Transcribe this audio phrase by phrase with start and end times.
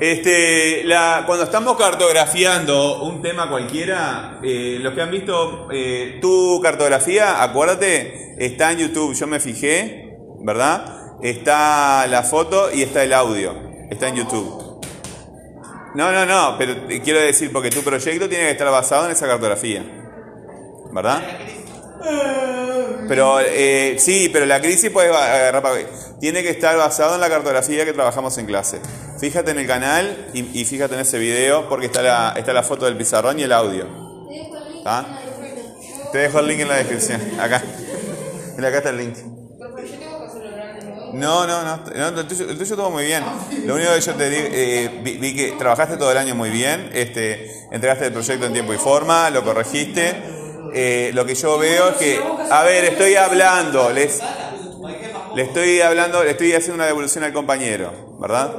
[0.00, 6.58] Este, la, cuando estamos cartografiando un tema cualquiera, eh, los que han visto eh, tu
[6.62, 11.18] cartografía, acuérdate, está en YouTube, yo me fijé, ¿verdad?
[11.22, 13.54] Está la foto y está el audio,
[13.90, 14.80] está en YouTube.
[15.94, 19.26] No, no, no, pero quiero decir, porque tu proyecto tiene que estar basado en esa
[19.26, 19.84] cartografía,
[20.92, 21.22] ¿verdad?
[23.08, 25.62] Pero eh, sí, pero la crisis puede agarrar
[26.20, 28.80] Tiene que estar basado en la cartografía que trabajamos en clase.
[29.18, 32.86] Fíjate en el canal y, fíjate en ese video porque está la, está la foto
[32.86, 33.86] del pizarrón y el audio.
[36.12, 37.20] Te dejo el link en la descripción.
[37.38, 37.62] Acá.
[38.56, 39.16] Mira, acá está el link.
[41.12, 43.24] No, no, no, el, tuyo, estuvo muy bien.
[43.66, 46.88] Lo único que yo te di, eh, vi, que trabajaste todo el año muy bien,
[46.92, 50.39] este, entregaste el proyecto en tiempo y forma, lo corregiste.
[50.72, 52.20] Eh, lo que yo veo es que,
[52.50, 54.20] a ver, estoy hablando, les,
[55.34, 58.54] le estoy hablando, le estoy haciendo una devolución al compañero, ¿verdad?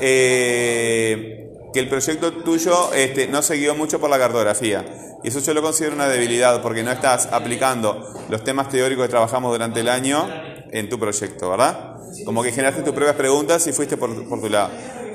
[0.00, 4.84] Eh, que el proyecto tuyo este, no se guió mucho por la cartografía.
[5.24, 9.10] Y eso yo lo considero una debilidad porque no estás aplicando los temas teóricos que
[9.10, 10.28] trabajamos durante el año
[10.70, 11.96] en tu proyecto, ¿verdad?
[12.24, 14.70] Como que generaste tus propias preguntas y fuiste por, tu lado.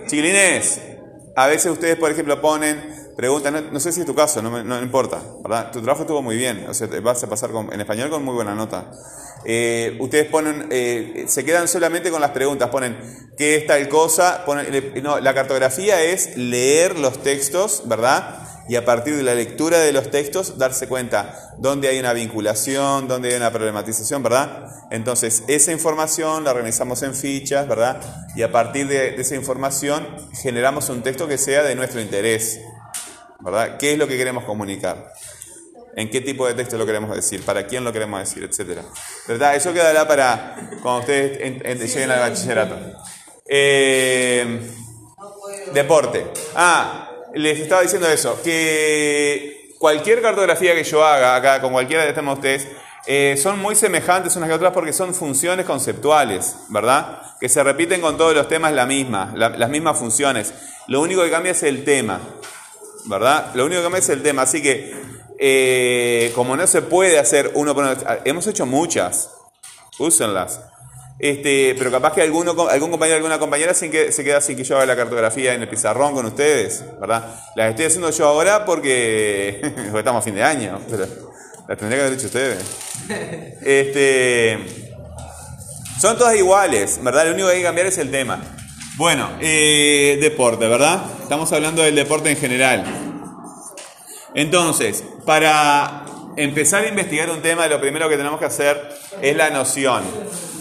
[0.07, 0.81] Chiquilines,
[1.39, 4.81] a veces ustedes, por ejemplo, ponen preguntas, no, sé si es tu caso, no, no,
[4.81, 5.71] importa, ¿verdad?
[5.71, 8.55] Tu trabajo estuvo muy bien, o sea, vas a pasar en español con muy buena
[8.55, 8.91] nota.
[9.45, 12.97] Eh, ustedes ponen, eh, se quedan solamente con las preguntas, ponen
[13.37, 14.43] qué es tal cosa,
[15.01, 18.48] no, la cartografía es leer los textos, ¿verdad?
[18.69, 23.07] Y a partir de la lectura de los textos darse cuenta dónde hay una vinculación,
[23.07, 24.67] dónde hay una problematización, ¿verdad?
[24.91, 27.99] Entonces, esa información la organizamos en fichas, ¿verdad?
[28.35, 30.07] Y a partir de, de esa información
[30.41, 32.61] generamos un texto que sea de nuestro interés,
[33.39, 33.77] ¿verdad?
[33.77, 35.11] ¿Qué es lo que queremos comunicar?
[35.95, 38.83] en qué tipo de texto lo queremos decir, para quién lo queremos decir, etcétera.
[39.27, 39.55] ¿Verdad?
[39.55, 41.39] Eso quedará para cuando ustedes
[41.93, 42.77] lleguen al bachillerato.
[43.45, 44.61] Eh,
[45.73, 46.25] deporte.
[46.55, 47.08] Ah,
[47.39, 52.25] les estaba diciendo eso, que cualquier cartografía que yo haga acá con cualquiera de estos
[52.27, 52.67] ustedes,
[53.07, 57.21] eh, son muy semejantes unas que otras porque son funciones conceptuales, ¿verdad?
[57.39, 60.53] Que se repiten con todos los temas la misma, las mismas funciones.
[60.87, 62.19] Lo único que cambia es el tema,
[63.05, 63.51] ¿verdad?
[63.53, 64.41] Lo único que cambia es el tema.
[64.41, 64.93] Así que
[65.39, 67.95] eh, como no se puede hacer uno por uno,
[68.25, 69.31] hemos hecho muchas,
[69.97, 70.59] úsenlas.
[71.19, 74.95] Este, pero capaz que algún compañero, alguna compañera se queda sin que yo haga la
[74.95, 77.35] cartografía en el pizarrón con ustedes, ¿verdad?
[77.55, 79.59] Las estoy haciendo yo ahora porque,
[79.93, 81.05] estamos a fin de año, pero
[81.67, 82.63] las tendría que haber hecho ustedes.
[83.61, 84.57] Este,
[85.99, 87.25] son todas iguales, ¿verdad?
[87.25, 88.41] Lo único que hay que cambiar es el tema.
[88.95, 91.03] Bueno, eh, deporte, ¿verdad?
[91.21, 92.85] Estamos hablando del deporte en general.
[94.33, 96.05] Entonces, para
[96.37, 98.89] empezar a investigar un tema, lo primero que tenemos que hacer
[99.21, 100.03] es la noción,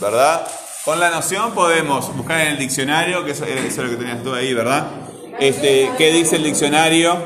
[0.00, 0.46] ¿verdad?
[0.84, 4.34] Con la noción podemos buscar en el diccionario, que eso, es lo que tenías tú
[4.34, 4.86] ahí, ¿verdad?
[5.38, 7.16] Este, ¿Qué dice el diccionario?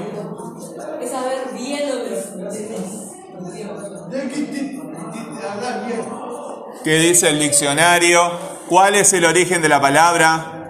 [6.85, 8.33] ¿Qué dice el diccionario?
[8.69, 10.63] ¿Cuál es el origen de la palabra?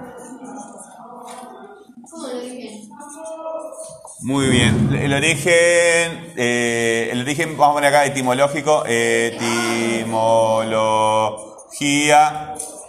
[4.20, 4.94] Muy bien.
[4.94, 8.84] El origen, eh, el origen, vamos a poner acá etimológico,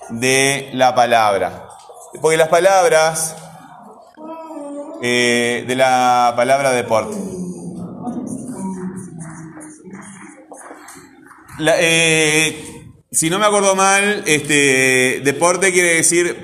[0.09, 1.67] de la palabra.
[2.21, 3.35] Porque las palabras,
[5.01, 7.15] eh, de la palabra deporte.
[11.79, 16.41] Eh, si no me acuerdo mal, este, deporte quiere decir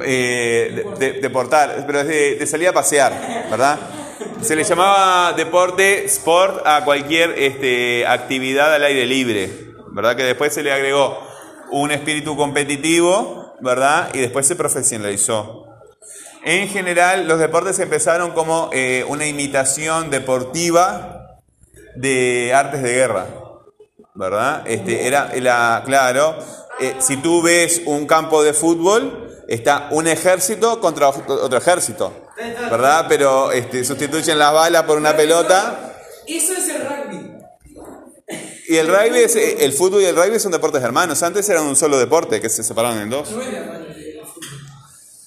[1.22, 2.08] deportar, pero es
[2.40, 3.80] de salir a pasear, ¿verdad?
[4.42, 9.50] Se le llamaba deporte, sport a cualquier este, actividad al aire libre,
[9.92, 10.16] ¿verdad?
[10.16, 11.29] Que después se le agregó
[11.72, 14.10] un espíritu competitivo, ¿verdad?
[14.14, 15.66] Y después se profesionalizó.
[16.44, 21.38] En general, los deportes empezaron como eh, una imitación deportiva
[21.96, 23.28] de artes de guerra,
[24.14, 24.64] ¿verdad?
[24.66, 26.38] Este, era, la, claro,
[26.80, 32.14] eh, si tú ves un campo de fútbol, está un ejército contra otro ejército.
[32.70, 33.06] ¿verdad?
[33.10, 35.94] Pero este, sustituyen las balas por una pelota.
[36.26, 36.70] Eso es.
[38.70, 41.24] Y el rugby, es, el fútbol y el rugby son deportes hermanos.
[41.24, 43.30] Antes eran un solo deporte que se separaron en dos.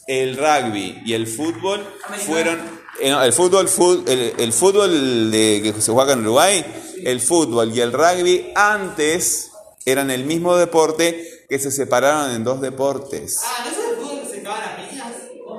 [0.06, 1.84] El rugby y el fútbol
[2.24, 2.60] fueron.
[3.00, 3.68] Eh, el fútbol,
[4.06, 6.64] el, fútbol de, que se juega en Uruguay,
[7.04, 9.50] el fútbol y el rugby antes
[9.84, 13.40] eran el mismo deporte que se separaron en dos deportes.
[13.42, 13.82] Ah, ¿no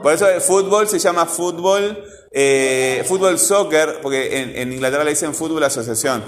[0.04, 5.34] por eso el fútbol se llama fútbol, eh, fútbol soccer, porque en, Inglaterra le dicen
[5.34, 6.24] fútbol asociación.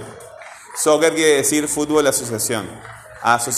[0.77, 2.67] Soccer quiere decir fútbol asociación.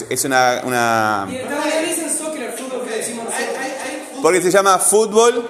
[0.10, 0.62] es una...
[0.64, 1.28] una...
[1.30, 1.48] Y en
[1.88, 5.46] dicen soccer al fútbol que decimos Hay, hay, Porque se llama fútbol,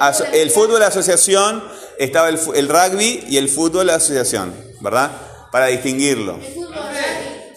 [0.00, 1.64] aso- el fútbol asociación,
[1.98, 5.10] estaba el, el rugby y el fútbol asociación, ¿verdad?
[5.50, 6.38] Para distinguirlo.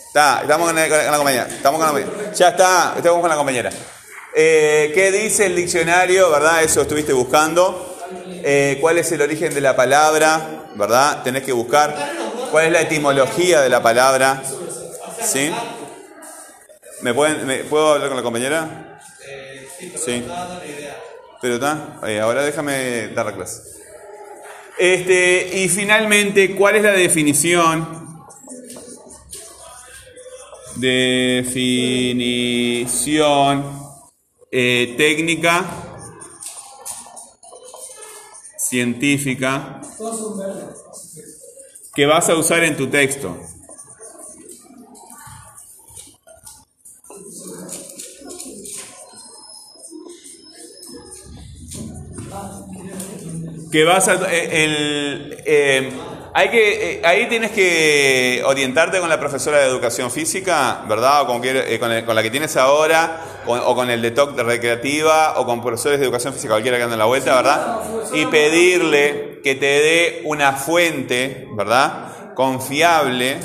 [0.07, 1.47] Está, estamos con la, con la compañera.
[1.47, 2.33] Estamos con la compañera.
[2.33, 3.69] Ya está, estamos con la compañera.
[4.33, 6.63] Eh, ¿Qué dice el diccionario, verdad?
[6.63, 7.97] Eso estuviste buscando.
[8.27, 11.23] Eh, ¿Cuál es el origen de la palabra, verdad?
[11.23, 11.95] Tenés que buscar.
[12.55, 14.41] ¿Cuál es la etimología de la palabra?
[15.21, 15.51] ¿Sí?
[17.01, 18.97] ¿Me pueden, ¿Puedo hablar con la compañera?
[19.77, 20.23] Sí.
[21.41, 23.61] Pero está, eh, ahora déjame dar la clase.
[24.79, 28.25] Este, y finalmente, ¿cuál es la definición?
[30.77, 31.59] Definición
[34.49, 35.65] eh, técnica,
[38.57, 39.81] científica,
[41.95, 43.35] que vas a usar en tu texto.
[53.71, 55.91] que vas a eh, el, eh,
[56.33, 61.27] hay que eh, ahí tienes que orientarte con la profesora de educación física verdad o
[61.27, 64.43] con, eh, con, el- con la que tienes ahora o con el de TOC de
[64.43, 67.79] recreativa o con profesores de educación física cualquiera que ande en la vuelta verdad
[68.13, 73.37] y pedirle que te dé una fuente verdad confiable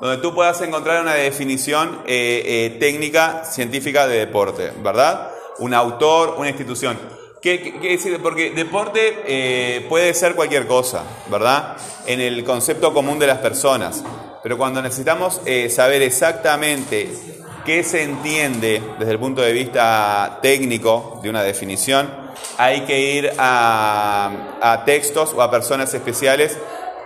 [0.00, 5.30] donde tú puedas encontrar una definición eh, eh, técnica científica de deporte verdad
[5.60, 6.98] un autor una institución
[7.40, 8.18] ¿Qué, decir?
[8.20, 11.76] Porque deporte eh, puede ser cualquier cosa, ¿verdad?
[12.04, 14.02] En el concepto común de las personas.
[14.42, 15.40] Pero cuando necesitamos
[15.70, 17.08] saber exactamente
[17.64, 23.32] qué se entiende desde el punto de vista técnico de una definición, hay que ir
[23.38, 26.58] a, textos o a personas especiales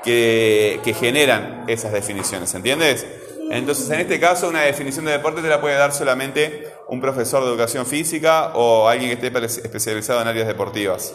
[0.02, 3.06] que, generan esas definiciones, ¿entiendes?
[3.50, 7.44] Entonces, en este caso, una definición de deporte te la puede dar solamente un profesor
[7.44, 11.14] de educación física o alguien que esté especializado en áreas deportivas.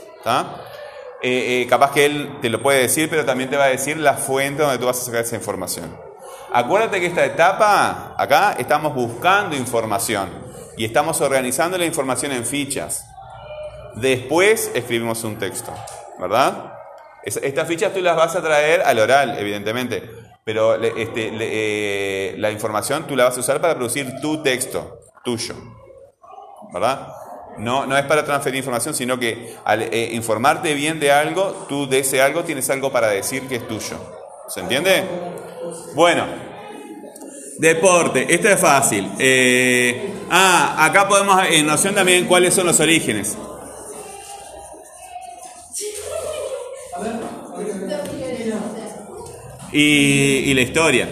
[1.22, 3.98] Eh, eh, capaz que él te lo puede decir, pero también te va a decir
[3.98, 5.98] la fuente donde tú vas a sacar esa información.
[6.54, 10.30] Acuérdate que esta etapa, acá, estamos buscando información
[10.78, 13.06] y estamos organizando la información en fichas.
[14.00, 15.74] Después escribimos un texto,
[16.20, 16.74] ¿verdad?
[17.24, 20.04] Es- Estas fichas tú las vas a traer al oral, evidentemente,
[20.44, 25.56] pero este, eh, la información tú la vas a usar para producir tu texto, tuyo,
[26.74, 27.10] ¿verdad?
[27.58, 31.88] No, no es para transferir información, sino que al eh, informarte bien de algo, tú
[31.90, 33.98] de ese algo tienes algo para decir que es tuyo.
[34.48, 35.04] ¿Se entiende?
[35.96, 36.26] Bueno,
[37.58, 39.10] deporte, esto es fácil.
[39.20, 43.38] Eh, ah, acá podemos, en noción también, cuáles son los orígenes.
[49.72, 51.08] Y, y la historia.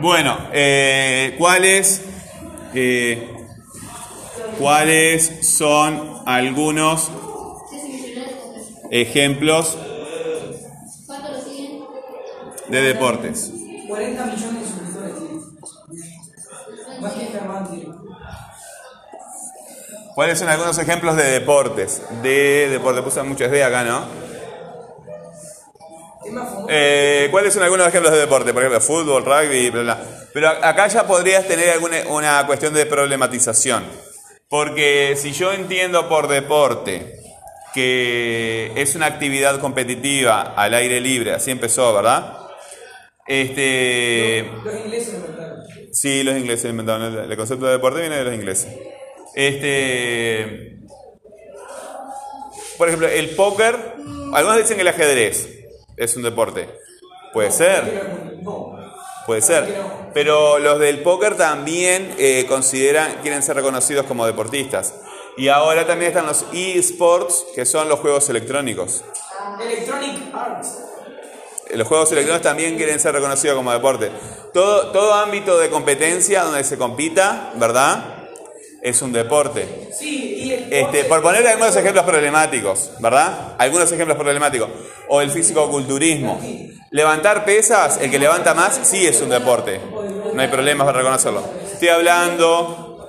[0.00, 2.02] Bueno, eh, ¿cuáles,
[2.74, 3.34] eh,
[4.58, 7.10] ¿cuáles son algunos
[8.90, 9.76] ejemplos
[12.68, 13.52] de deportes?
[13.86, 15.14] 40 millones de suscriptores.
[17.00, 17.28] Más que.
[20.18, 22.02] ¿Cuáles son algunos ejemplos de deportes?
[22.24, 24.04] De deporte, puse muchas de acá, ¿no?
[26.68, 28.52] Eh, ¿Cuáles son algunos ejemplos de deporte?
[28.52, 30.00] Por ejemplo, fútbol, rugby, bla, bla.
[30.34, 33.84] Pero a- acá ya podrías tener alguna una cuestión de problematización.
[34.48, 37.14] Porque si yo entiendo por deporte
[37.72, 42.38] que es una actividad competitiva al aire libre, así empezó, ¿verdad?
[43.24, 45.58] Este, Los ingleses inventaron.
[45.92, 48.66] Sí, los ingleses inventaron el concepto de deporte viene de los ingleses.
[49.38, 50.80] Este,
[52.76, 53.94] por ejemplo, el póker,
[54.32, 55.48] algunos dicen que el ajedrez
[55.96, 56.68] es un deporte.
[57.32, 58.34] Puede ser,
[59.26, 59.80] puede ser.
[60.12, 64.92] Pero los del póker también eh, consideran, quieren ser reconocidos como deportistas.
[65.36, 69.04] Y ahora también están los eSports, que son los juegos electrónicos.
[69.60, 70.78] Electronic Arts.
[71.76, 74.10] Los juegos electrónicos también quieren ser reconocidos como deporte.
[74.52, 78.17] Todo, todo ámbito de competencia donde se compita, ¿verdad?
[78.80, 79.66] Es un deporte.
[80.70, 83.54] Este, por poner algunos ejemplos problemáticos, ¿verdad?
[83.58, 84.68] Algunos ejemplos problemáticos.
[85.08, 86.40] O el físico-culturismo.
[86.90, 89.80] Levantar pesas, el que levanta más, sí es un deporte.
[90.32, 91.42] No hay problemas para reconocerlo.
[91.72, 93.08] Estoy hablando,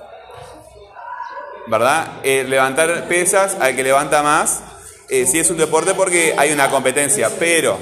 [1.66, 2.20] ¿verdad?
[2.24, 4.62] Eh, levantar pesas, al que levanta más,
[5.08, 7.30] eh, sí es un deporte porque hay una competencia.
[7.38, 7.78] Pero,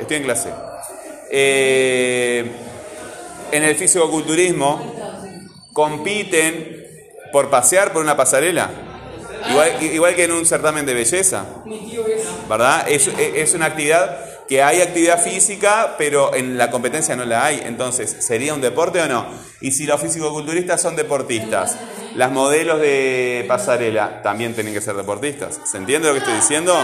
[0.00, 0.50] estoy en clase.
[1.30, 2.50] Eh,
[3.52, 4.94] en el físico-culturismo
[5.72, 6.79] compiten
[7.32, 8.70] por pasear por una pasarela.
[9.80, 11.44] Igual, que en un certamen de belleza.
[12.48, 12.86] ¿verdad?
[12.88, 17.62] Es, es una actividad que hay actividad física, pero en la competencia no la hay.
[17.64, 19.24] Entonces, ¿sería un deporte o no?
[19.60, 21.76] Y si los fisicoculturistas son deportistas,
[22.16, 25.60] las modelos de pasarela también tienen que ser deportistas.
[25.70, 26.76] ¿Se entiende lo que estoy diciendo?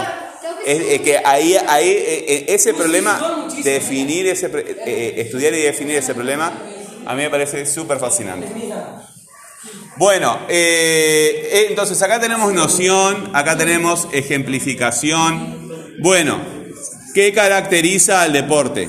[0.65, 4.49] Es, que ahí, ahí eh, eh, ese problema, definir ese,
[4.85, 6.53] eh, estudiar y definir ese problema,
[7.05, 8.47] a mí me parece súper fascinante.
[9.97, 15.97] Bueno, eh, eh, entonces acá tenemos noción, acá tenemos ejemplificación.
[15.99, 16.39] Bueno,
[17.15, 18.87] ¿qué caracteriza al deporte?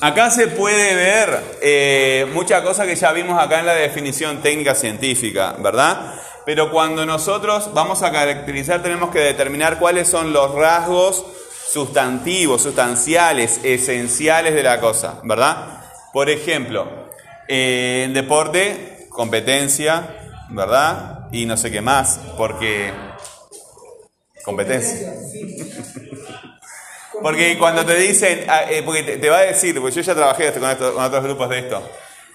[0.00, 4.74] Acá se puede ver eh, muchas cosas que ya vimos acá en la definición técnica
[4.74, 6.14] científica, ¿verdad?
[6.44, 11.24] Pero cuando nosotros vamos a caracterizar tenemos que determinar cuáles son los rasgos
[11.66, 15.80] sustantivos, sustanciales, esenciales de la cosa, ¿verdad?
[16.12, 17.08] Por ejemplo,
[17.48, 21.28] eh, en deporte, competencia, ¿verdad?
[21.32, 22.92] Y no sé qué más, porque...
[24.44, 25.14] Competencia.
[27.22, 30.52] Porque cuando te dicen, ah, eh, porque te, va a decir, porque yo ya trabajé
[30.52, 31.88] con, con otros grupos de esto,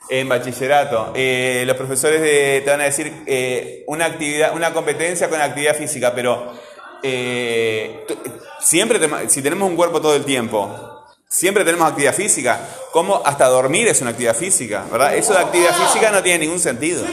[0.09, 5.39] en bachillerato, eh, los profesores de- te van a decir una actividad, una competencia con
[5.41, 6.53] actividad física, pero
[7.03, 8.18] eh, tú-
[8.60, 12.60] siempre, si tenemos un cuerpo todo el tiempo, siempre tenemos actividad física,
[12.91, 15.15] como hasta dormir es una actividad física, ¿verdad?
[15.15, 17.03] Eso de actividad física no tiene ningún sentido.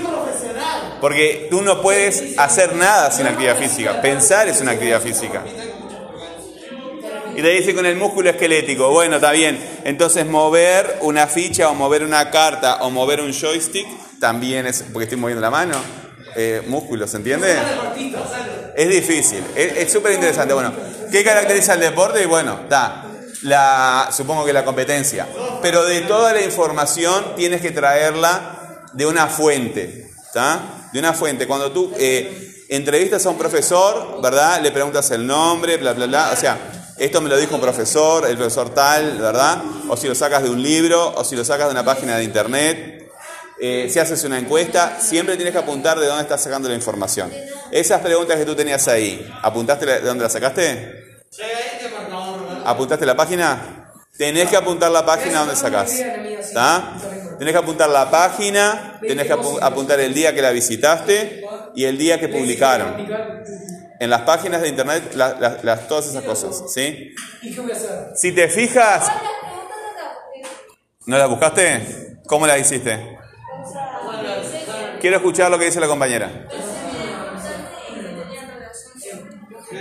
[1.00, 4.00] Porque tú no puedes hacer nada sin actividad física.
[4.00, 5.42] Pensar es una actividad física.
[7.36, 9.62] Y te dice con el músculo esquelético, bueno, está bien.
[9.84, 13.86] Entonces mover una ficha o mover una carta o mover un joystick
[14.18, 15.74] también es, porque estoy moviendo la mano,
[16.36, 17.56] eh, músculo, ¿se entiende?
[18.76, 20.52] Es difícil, es súper interesante.
[20.52, 20.72] Bueno,
[21.10, 22.22] ¿qué caracteriza el deporte?
[22.22, 23.06] Y bueno, está,
[23.42, 25.26] la, supongo que la competencia.
[25.62, 30.88] Pero de toda la información tienes que traerla de una fuente, ¿está?
[30.92, 31.46] De una fuente.
[31.46, 34.60] Cuando tú eh, entrevistas a un profesor, ¿verdad?
[34.60, 36.30] Le preguntas el nombre, bla, bla, bla.
[36.32, 36.58] O sea,
[36.98, 39.62] esto me lo dijo un profesor, el profesor tal, ¿verdad?
[39.88, 42.24] O si lo sacas de un libro, o si lo sacas de una página de
[42.24, 42.95] internet.
[43.58, 47.32] Eh, si haces una encuesta, siempre tienes que apuntar de dónde estás sacando la información.
[47.70, 51.16] Esas preguntas que tú tenías ahí, ¿apuntaste la- de dónde las sacaste?
[52.66, 53.92] ¿Apuntaste la página?
[54.18, 55.92] Tenés que apuntar la página donde sacás.
[56.48, 56.96] ¿Está?
[57.38, 61.44] Tenés que apuntar la página, tenés que apu- apuntar el día que la visitaste
[61.74, 62.94] y el día que publicaron.
[64.00, 67.14] En las páginas de internet, la- la- las- todas esas cosas, ¿sí?
[68.14, 69.06] Si te fijas,
[71.06, 72.18] ¿no las buscaste?
[72.26, 73.18] ¿Cómo las hiciste?
[75.00, 76.48] Quiero escuchar lo que dice la compañera.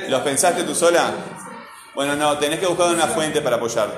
[0.09, 1.13] ¿Los pensaste tú sola?
[1.93, 3.97] Bueno, no, tenés que buscar una fuente para apoyarte.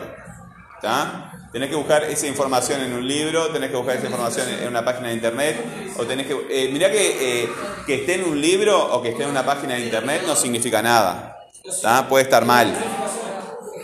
[0.75, 1.31] ¿Está?
[1.51, 4.85] Tenés que buscar esa información en un libro, tenés que buscar esa información en una
[4.85, 6.33] página de internet, o tenés que...
[6.49, 7.49] Eh, mirá que, eh,
[7.85, 10.81] que esté en un libro o que esté en una página de internet no significa
[10.81, 11.37] nada.
[11.63, 12.07] ¿Está?
[12.07, 12.73] Puede estar mal.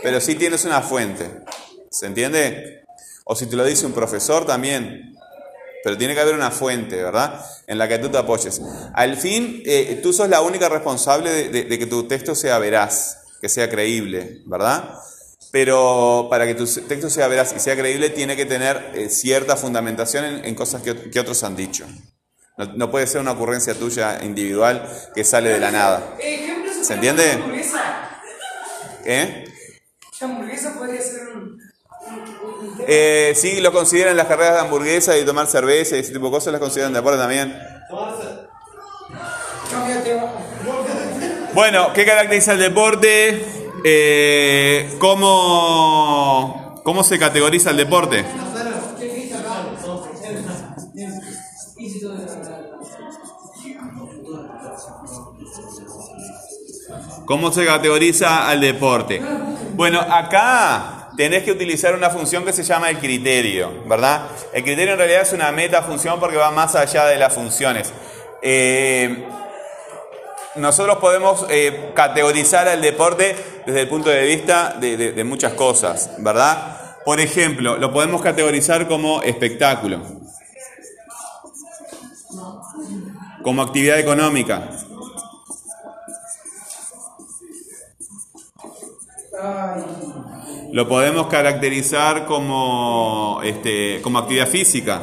[0.04, 1.44] Pero sí tienes una fuente.
[1.90, 2.86] ¿Se entiende?
[3.26, 5.16] O si te lo dice un profesor también.
[5.84, 7.44] Pero tiene que haber una fuente, ¿verdad?
[7.68, 8.62] En la que tú te apoyes.
[8.94, 12.58] Al fin, eh, tú sos la única responsable de, de- de que tu texto sea
[12.58, 14.98] veraz, que sea creíble, ¿verdad?
[15.52, 19.56] Pero para que tu texto sea veraz y sea creíble, tiene que tener eh, cierta
[19.58, 21.86] fundamentación en, en cosas que, que otros han dicho.
[22.58, 26.16] No, no puede ser una ocurrencia tuya individual que sale de la nada.
[26.84, 27.24] ¿Se entiende?
[29.06, 29.46] ¿Eh?
[30.22, 31.60] La hamburguesa podría ser un.
[32.08, 32.73] un- un- un tema.
[32.88, 36.32] Eh, sí, lo consideran las carreras de hamburguesa y tomar cerveza y ese tipo de
[36.32, 37.58] cosas, las consideran de acuerdo también.
[41.54, 43.46] Bueno, ¿qué caracteriza el deporte?
[43.84, 48.26] Eh, ¿cómo, ¿Cómo se categoriza el deporte?
[57.26, 59.22] ¿Cómo se categoriza al deporte?
[59.76, 64.28] Bueno, acá tenés que utilizar una función que se llama el criterio, ¿verdad?
[64.54, 67.94] El criterio en realidad es una metafunción porque va más allá de las funciones.
[68.42, 69.24] Eh,
[70.56, 76.98] nosotros podemos eh, categorizar al deporte desde el punto de vista de, muchas cosas, ¿verdad?
[77.06, 80.02] Por ejemplo, lo podemos categorizar como espectáculo,
[83.42, 84.70] como actividad económica,
[90.72, 95.02] lo podemos caracterizar como, este, como actividad física,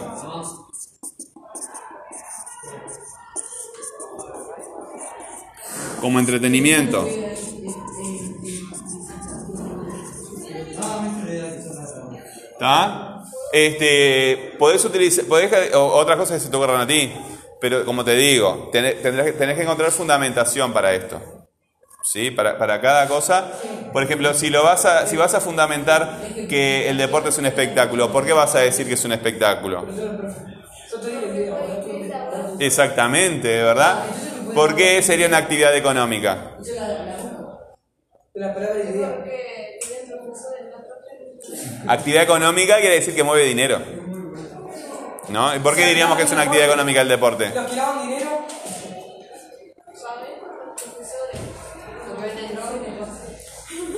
[6.01, 7.07] como entretenimiento.
[12.53, 13.25] ¿Está?
[13.53, 17.13] Este, podés utilizar, podés, otras cosas que se te ocurran a ti.
[17.61, 21.21] Pero como te digo, tenés, tenés que encontrar fundamentación para esto.
[22.03, 22.31] ¿Sí?
[22.31, 23.53] Para, para cada cosa.
[23.93, 27.47] Por ejemplo, si, lo vas a, si vas a fundamentar que el deporte es un
[27.47, 29.87] espectáculo, ¿por qué vas a decir que es un espectáculo?
[32.59, 34.05] Exactamente, ¿verdad?
[34.55, 36.57] ¿Por qué sería una actividad económica?
[41.87, 43.81] Actividad económica quiere decir que mueve dinero.
[45.29, 45.55] ¿No?
[45.55, 47.47] ¿Y por qué diríamos que es una actividad económica el deporte?
[47.47, 48.47] Dinero,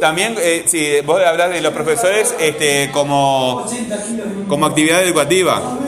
[0.03, 5.01] También, eh, si vos hablas de los profesores este, como, 80 kilos de como actividad
[5.05, 5.79] educativa.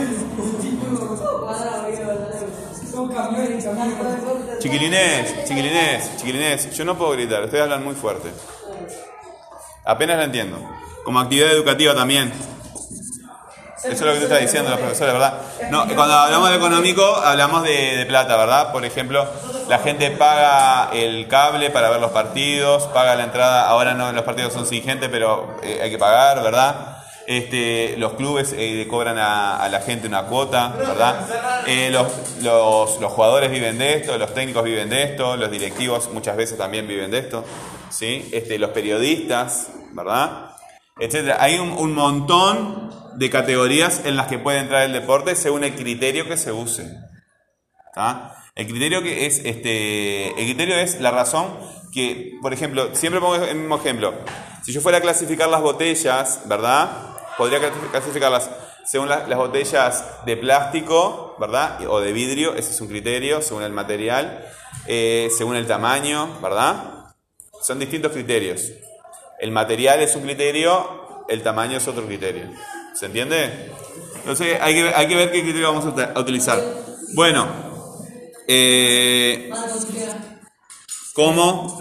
[4.60, 8.28] Chiquilines, chiquilines, chiquilines, yo no puedo gritar, ustedes hablan muy fuerte.
[9.84, 10.58] Apenas la entiendo.
[11.02, 12.32] Como actividad educativa también.
[13.84, 15.34] Eso es lo que tú estás diciendo, los profesores, ¿verdad?
[15.70, 18.72] No, cuando hablamos de económico, hablamos de, de plata, ¿verdad?
[18.72, 19.26] Por ejemplo,
[19.68, 24.24] la gente paga el cable para ver los partidos, paga la entrada, ahora no, los
[24.24, 26.98] partidos son sin gente, pero eh, hay que pagar, ¿verdad?
[27.26, 31.16] Este, los clubes eh, cobran a, a la gente una cuota, ¿verdad?
[31.66, 32.06] Eh, los,
[32.42, 36.56] los, los jugadores viven de esto, los técnicos viven de esto, los directivos muchas veces
[36.58, 37.44] también viven de esto,
[37.90, 38.28] ¿sí?
[38.32, 40.50] Este, los periodistas, ¿verdad?
[40.98, 41.38] etcétera.
[41.40, 45.74] Hay un, un montón de categorías en las que puede entrar el deporte según el
[45.74, 46.90] criterio que se use.
[47.94, 48.36] ¿tá?
[48.54, 51.56] El criterio que es este, el criterio es la razón
[51.92, 54.14] que, por ejemplo, siempre pongo el mismo ejemplo.
[54.64, 56.88] Si yo fuera a clasificar las botellas, ¿verdad?
[57.36, 58.50] Podría clasi- clasificarlas
[58.84, 61.78] según la- las botellas de plástico, ¿verdad?
[61.88, 64.44] O de vidrio, ese es un criterio, según el material,
[64.86, 67.14] eh, según el tamaño, ¿verdad?
[67.62, 68.72] Son distintos criterios.
[69.38, 72.50] El material es un criterio, el tamaño es otro criterio.
[72.94, 73.70] ¿Se entiende?
[74.16, 76.62] Entonces hay que, hay que ver qué criterio vamos a utilizar.
[77.14, 77.48] Bueno,
[78.46, 79.50] eh,
[81.12, 81.78] ¿cómo?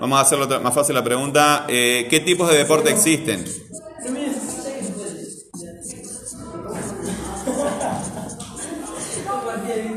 [0.00, 1.66] Vamos a hacerlo más fácil la pregunta.
[1.68, 3.44] Eh, ¿Qué tipos de deporte existen?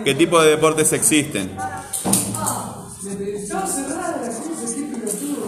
[0.03, 1.55] ¿Qué tipo de deportes existen?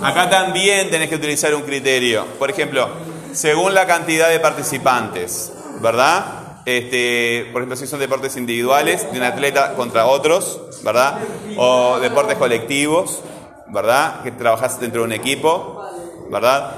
[0.01, 2.25] Acá también tenés que utilizar un criterio.
[2.37, 6.43] Por ejemplo, según la cantidad de participantes, ¿verdad?
[6.65, 11.19] Este, por ejemplo, si son deportes individuales de un atleta contra otros, ¿verdad?
[11.57, 13.21] O deportes colectivos,
[13.67, 14.21] ¿verdad?
[14.23, 15.83] Que trabajas dentro de un equipo,
[16.29, 16.75] ¿verdad?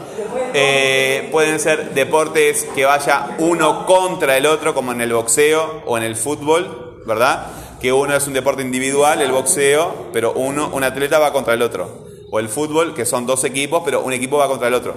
[0.54, 5.98] Eh, pueden ser deportes que vaya uno contra el otro, como en el boxeo o
[5.98, 7.46] en el fútbol, ¿verdad?
[7.80, 11.62] Que uno es un deporte individual, el boxeo, pero uno, un atleta va contra el
[11.62, 12.06] otro.
[12.32, 14.96] O el fútbol, que son dos equipos, pero un equipo va contra el otro.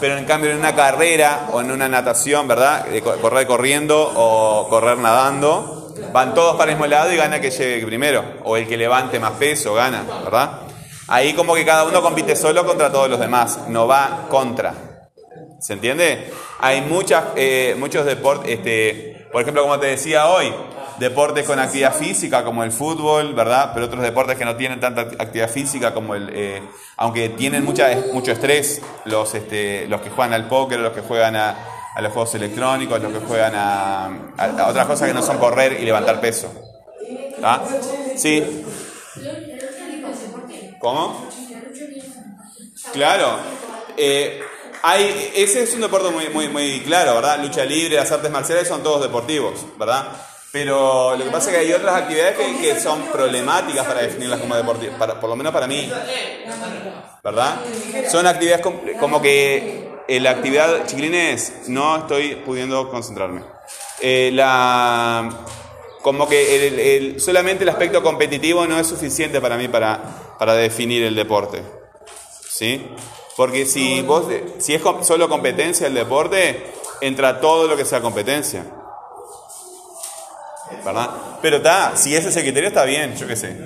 [0.00, 2.86] Pero en cambio en una carrera o en una natación, ¿verdad?
[3.02, 7.42] Co- correr corriendo o correr nadando, van todos para el mismo lado y gana el
[7.42, 8.24] que llegue primero.
[8.44, 10.60] O el que levante más peso gana, ¿verdad?
[11.08, 14.74] Ahí como que cada uno compite solo contra todos los demás, no va contra.
[15.60, 16.30] ¿Se entiende?
[16.60, 20.52] Hay muchas, eh, muchos deportes, este, por ejemplo, como te decía hoy,
[20.98, 23.70] deportes con actividad física como el fútbol, ¿verdad?
[23.74, 26.62] Pero otros deportes que no tienen tanta actividad física como el, eh,
[26.96, 31.36] aunque tienen mucha, mucho estrés, los, este, los que juegan al póker, los que juegan
[31.36, 31.56] a,
[31.94, 34.06] a los juegos electrónicos, los que juegan a,
[34.36, 36.52] a- a otras cosas que no son correr y levantar peso.
[37.42, 37.62] ¿Ah?
[38.16, 38.64] Sí.
[40.78, 41.28] ¿Cómo?
[42.92, 43.38] Claro.
[43.96, 44.40] Eh,
[44.82, 47.40] hay, ese es un deporte muy, muy, muy claro, ¿verdad?
[47.42, 50.06] Lucha libre, las artes marciales son todos deportivos, ¿verdad?
[50.50, 54.40] Pero lo que pasa es que hay otras actividades que, que son problemáticas para definirlas
[54.40, 55.90] como deportivas, para, por lo menos para mí,
[57.22, 57.56] ¿verdad?
[58.10, 63.42] Son actividades com- como que eh, la actividad, chiquilines, no estoy pudiendo concentrarme.
[64.00, 65.28] Eh, la,
[66.00, 70.00] como que el- el- solamente el aspecto competitivo no es suficiente para mí para,
[70.38, 71.62] para definir el deporte.
[72.48, 72.88] ¿Sí?
[73.36, 74.24] Porque si vos,
[74.58, 78.64] si es solo competencia el deporte, entra todo lo que sea competencia.
[81.42, 83.56] Pero está, si ese es el criterio está bien, yo qué sé.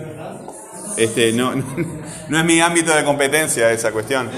[0.96, 1.52] Este, no,
[2.28, 4.30] no es mi ámbito de competencia esa cuestión.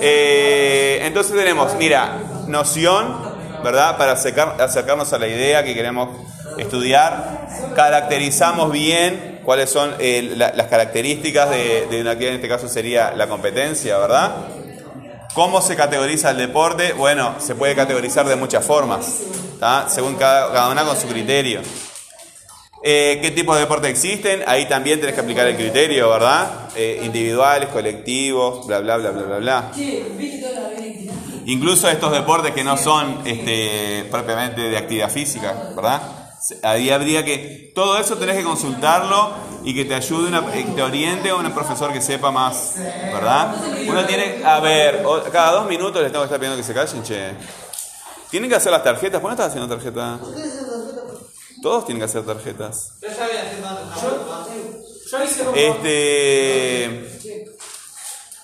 [0.00, 3.16] Eh, entonces tenemos, mira, noción,
[3.64, 3.96] ¿verdad?
[3.96, 6.08] Para acercar- acercarnos a la idea que queremos
[6.58, 7.48] estudiar.
[7.74, 12.68] Caracterizamos bien cuáles son eh, la- las características de, de una actividad, en este caso
[12.68, 14.32] sería la competencia, ¿verdad?
[15.34, 16.92] ¿Cómo se categoriza el deporte?
[16.92, 19.20] Bueno, se puede categorizar de muchas formas,
[19.58, 19.86] ¿tá?
[19.88, 21.60] según cada, cada una con su criterio.
[22.84, 24.42] Eh, ¿Qué tipos de deporte existen?
[24.46, 26.68] Ahí también tenés que aplicar el criterio, ¿verdad?
[26.74, 29.70] Eh, individuales, colectivos, bla, bla, bla, bla, bla, bla.
[31.46, 36.02] Incluso estos deportes que no son este, propiamente de actividad física, ¿verdad?
[36.62, 37.70] Ahí habría que.
[37.72, 39.30] Todo eso tenés que consultarlo
[39.64, 42.74] y que te ayude, una, eh, que te oriente a un profesor que sepa más,
[43.12, 43.54] ¿verdad?
[43.86, 44.44] Uno tiene.
[44.44, 47.30] A ver, cada dos minutos les tengo que estar pidiendo que se callen, che.
[48.28, 49.20] Tienen que hacer las tarjetas.
[49.20, 50.18] ¿Por qué no estás haciendo tarjeta?
[51.62, 52.94] Todos tienen que hacer tarjetas.
[55.10, 55.56] Yo hice como.
[55.56, 57.18] Este.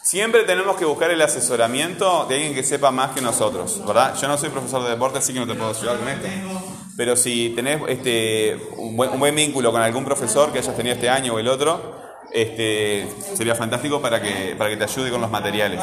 [0.03, 4.17] Siempre tenemos que buscar el asesoramiento de alguien que sepa más que nosotros, ¿verdad?
[4.19, 6.27] Yo no soy profesor de deporte, así que no te puedo ayudar con esto.
[6.97, 10.95] Pero si tenés este, un, buen, un buen vínculo con algún profesor que hayas tenido
[10.95, 11.95] este año o el otro,
[12.33, 15.83] este, sería fantástico para que, para que te ayude con los materiales.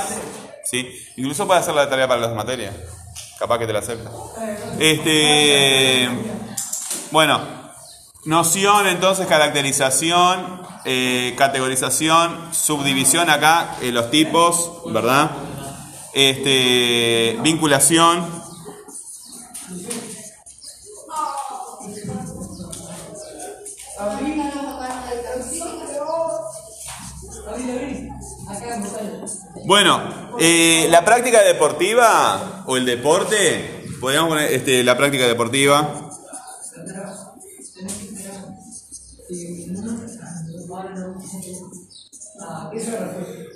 [0.63, 0.89] ¿sí?
[1.17, 2.73] Incluso puedes hacer la tarea para las materias.
[3.37, 4.09] Capaz que te la acepta.
[4.79, 6.09] Este,
[7.15, 7.39] bueno,
[8.25, 15.31] noción, entonces, caracterización, eh, categorización, subdivisión acá, eh, los tipos, ¿verdad?
[16.13, 18.25] Este, vinculación.
[29.63, 36.04] Bueno, eh, la práctica deportiva o el deporte, podríamos poner este, la práctica deportiva.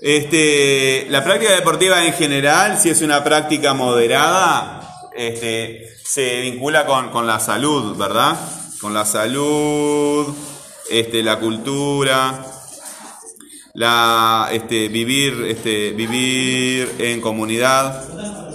[0.01, 7.09] Este, la práctica deportiva en general, si es una práctica moderada, este, se vincula con,
[7.09, 8.39] con la salud, ¿verdad?
[8.79, 10.33] Con la salud,
[10.89, 12.45] este, la cultura,
[13.73, 18.48] la, este, vivir, este, vivir en comunidad.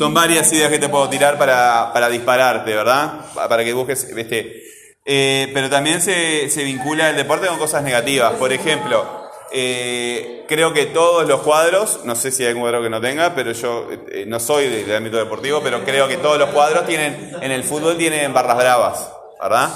[0.00, 3.20] Son varias ideas que te puedo tirar para, para dispararte, ¿verdad?
[3.34, 4.62] Pa- Para que busques, este,
[5.04, 8.32] eh, pero también se, se vincula el deporte con cosas negativas.
[8.34, 12.88] Por ejemplo, eh, creo que todos los cuadros, no sé si hay algún cuadro que
[12.88, 16.38] no tenga, pero yo eh, no soy de- del ámbito deportivo, pero creo que todos
[16.38, 19.68] los cuadros tienen, en el fútbol tienen barras bravas, ¿verdad?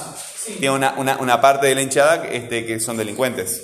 [0.59, 3.63] Tiene una, una, una parte de la hinchada que, este, que son delincuentes.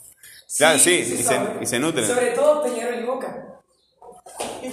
[0.56, 2.06] claro, sí, se y, se, y se nutren.
[2.06, 3.46] Sobre todo Peñarol y Boca.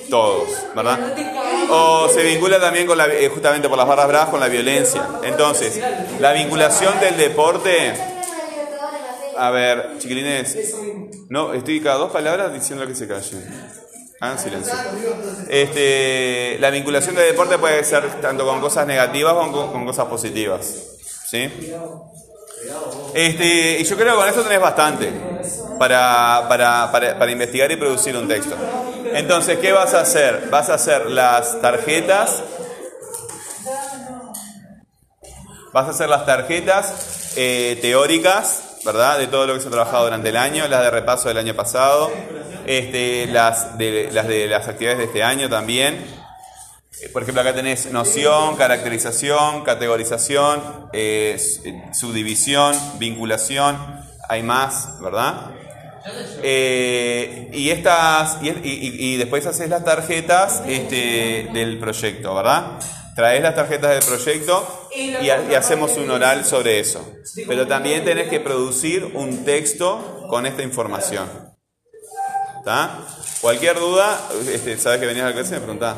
[0.10, 1.00] Todos, ¿verdad?
[1.70, 5.06] O se vincula también con la, eh, justamente por las barras bravas con la violencia.
[5.24, 5.82] Entonces,
[6.20, 7.94] la vinculación del deporte.
[9.38, 10.78] A ver, chiquilines, Eso
[11.30, 13.78] no, estoy cada dos palabras diciendo que se callen.
[14.20, 14.74] Hagan silencio.
[15.50, 20.66] Este, la vinculación del deporte puede ser tanto con cosas negativas como con, cosas positivas.
[21.30, 21.52] ¿Sí?
[23.14, 25.12] Este, y yo creo que con esto tenés bastante
[25.78, 28.56] para, para, para, para investigar y producir un texto.
[29.14, 30.48] Entonces, ¿qué vas a hacer?
[30.50, 32.44] Vas a hacer las tarjetas.
[35.74, 39.20] Vas a hacer las tarjetas eh, teóricas, ¿verdad?
[39.20, 41.54] De todo lo que se ha trabajado durante el año, las de repaso del año
[41.56, 42.12] pasado,
[42.66, 45.96] este, las, de, las de las actividades de este año también.
[47.02, 53.78] Eh, Por ejemplo, acá tenés noción, caracterización, categorización, eh, eh, subdivisión, vinculación,
[54.30, 55.52] hay más, ¿verdad?
[56.44, 62.80] Eh, y estas y, y- y- y después haces las tarjetas este, del proyecto, ¿verdad?
[63.16, 67.04] Traes las tarjetas del proyecto y hacemos un oral sobre eso.
[67.48, 71.28] Pero también tenés que producir un texto con esta información.
[72.60, 73.00] ¿Está?
[73.42, 74.20] Cualquier duda,
[74.54, 75.98] este, sabes que venías a la clase y me preguntás.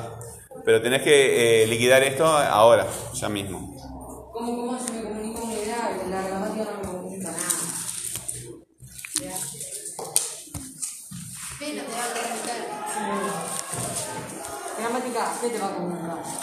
[0.63, 3.75] Pero tenés que eh, liquidar esto ahora, ya mismo.
[4.31, 4.77] ¿Cómo, cómo
[15.21, 16.15] আসতে দেওয়া কোনো না